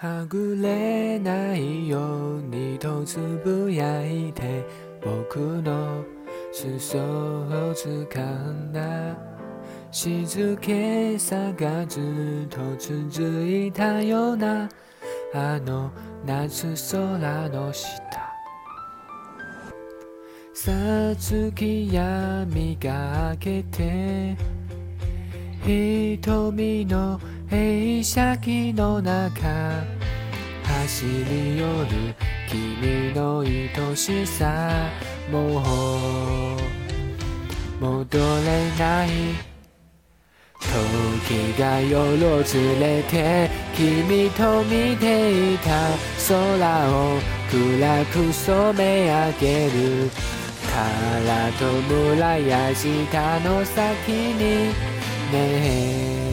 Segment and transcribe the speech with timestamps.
[0.00, 4.64] はぐれないようにとつぶやいて
[5.04, 6.04] 僕の
[6.52, 9.18] 裾を掴んだ。
[9.90, 14.68] 静けさがずっと続いたような
[15.34, 15.90] あの
[16.24, 17.98] 夏空の下。
[20.54, 20.70] さ
[21.18, 24.36] つき闇が明けて
[25.64, 27.18] 瞳の
[27.50, 29.82] 映写機の中
[30.64, 32.14] 走り寄る
[32.48, 34.90] 君の愛しさ
[35.32, 35.62] も
[37.80, 39.08] う戻れない？
[41.28, 45.88] 時が夜を連れて君と見ていた
[46.28, 46.36] 空
[46.90, 47.18] を
[47.50, 50.10] 暗く染め上げる。
[50.68, 50.74] か
[51.26, 54.72] らと村や下の先にね
[55.32, 56.27] え。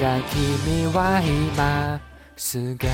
[0.00, 1.98] だ君はいま
[2.36, 2.88] すが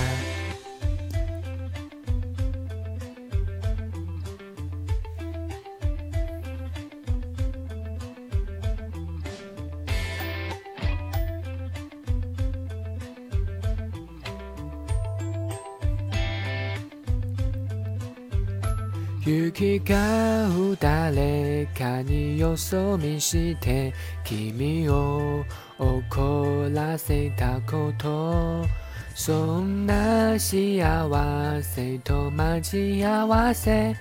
[19.25, 20.49] 雪が
[20.81, 25.45] 誰かによそ見して君を
[25.79, 28.67] 怒らせたこと。
[29.15, 33.95] そんな幸せと待ち合わせ。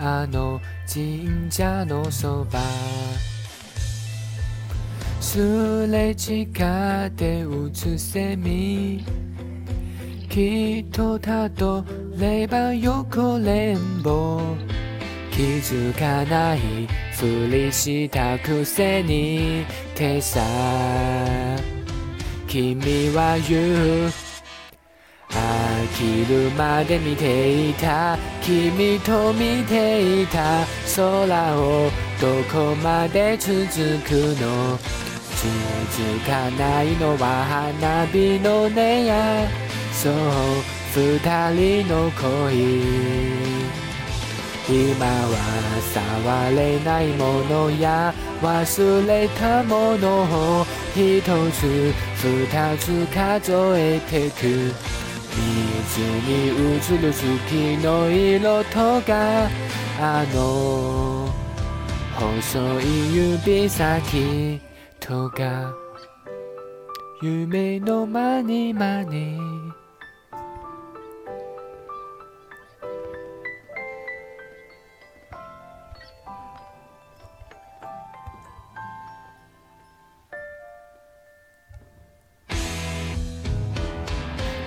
[0.00, 0.60] あの
[0.92, 2.58] 神社のそば。
[5.20, 6.42] すれ違
[7.06, 9.04] って打つセミ
[10.28, 11.84] きっとたど
[12.18, 14.40] れば横連棒
[15.30, 16.58] 気づかない
[17.12, 20.40] ふりしたくせにてさ
[22.46, 22.80] 君
[23.14, 24.10] は言う。
[25.28, 28.16] 飽きるまで見ていた。
[28.40, 30.64] 君と見ていた。
[30.94, 31.90] 空を
[32.20, 33.54] どこまで続
[34.04, 34.78] くの？
[35.36, 37.44] 続かないのは
[37.78, 39.46] 花火の音や。
[39.92, 40.75] そう。
[40.96, 41.18] 二
[41.52, 42.56] 人の恋。
[44.66, 45.36] 今は
[45.92, 51.20] 触れないものや忘れたものを一
[51.52, 54.72] つ二つ数えてく。
[55.36, 59.50] 水に映る月の色とか
[60.00, 61.30] あの
[62.14, 64.60] 細い指先
[64.98, 65.74] とか
[67.20, 69.38] 夢のまにまに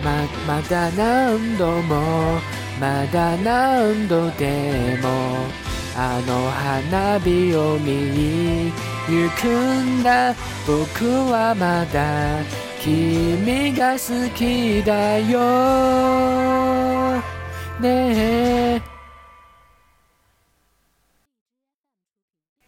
[0.04, 2.40] ままだ何度も
[2.80, 5.10] まだ何度でも
[5.96, 8.72] あの花火を見に
[9.08, 10.34] 行くんだ。
[10.68, 12.44] 僕はまだ
[12.80, 15.40] 君が好きだよ。
[17.82, 18.89] ねえ。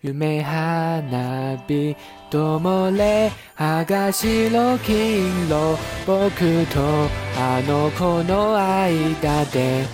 [0.03, 1.95] 夢花火
[2.31, 7.07] ともれ赤白金色僕と
[7.38, 9.85] あの子の間で。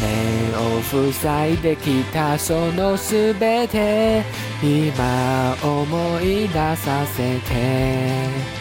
[0.00, 4.22] 目を塞いできたそのすべて
[4.62, 8.59] 今思い出させて。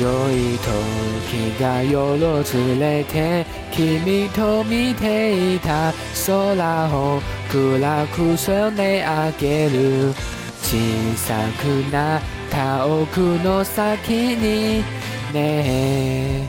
[0.00, 5.92] 良い時が夜を連れて君と見ていた
[6.26, 7.20] 空を
[7.50, 10.14] 暗く染め上げる
[10.62, 10.76] 小
[11.16, 14.84] さくなった奥の先に
[15.32, 16.48] ねえ。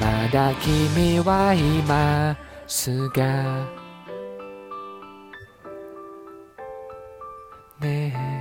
[0.00, 2.36] まだ君はいま
[2.66, 3.66] すが。
[7.80, 8.37] ねえ。